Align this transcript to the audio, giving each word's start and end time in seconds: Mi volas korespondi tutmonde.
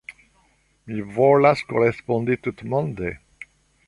Mi 0.91 1.03
volas 1.17 1.61
korespondi 1.73 2.39
tutmonde. 2.47 3.13